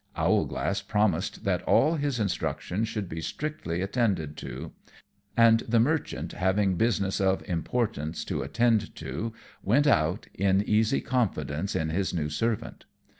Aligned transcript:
Owlglass 0.17 0.81
promised 0.81 1.43
that 1.43 1.61
all 1.61 1.93
his 1.93 2.19
instructions 2.19 2.87
should 2.87 3.07
be 3.07 3.21
strictly 3.21 3.81
attended 3.83 4.35
to; 4.37 4.71
and 5.37 5.59
the 5.67 5.79
Merchant, 5.79 6.31
having 6.31 6.75
business 6.75 7.21
of 7.21 7.47
importance 7.47 8.25
to 8.25 8.41
attend 8.41 8.95
to, 8.95 9.31
went 9.61 9.85
out 9.85 10.25
in 10.33 10.63
easy 10.67 11.01
confidence 11.01 11.75
in 11.75 11.89
his 11.91 12.15
new 12.15 12.29
servant. 12.31 12.85